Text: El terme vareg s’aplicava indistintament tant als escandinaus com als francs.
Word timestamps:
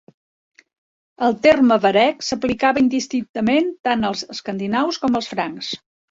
El 1.25 1.35
terme 1.41 1.75
vareg 1.83 2.23
s’aplicava 2.27 2.81
indistintament 2.83 3.69
tant 3.89 4.07
als 4.09 4.23
escandinaus 4.37 4.99
com 5.05 5.19
als 5.21 5.29
francs. 5.35 5.71